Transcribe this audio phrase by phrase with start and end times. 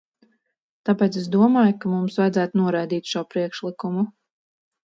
[0.89, 4.09] Tāpēc es domāju, ka mums vajadzētu noraidīt šo priekšlikumu.